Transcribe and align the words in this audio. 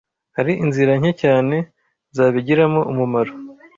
hari 0.37 0.53
inzira 0.63 0.91
nke 0.99 1.11
cyane 1.21 1.55
zabigiramo 2.15 2.81
umumaro 2.91 3.31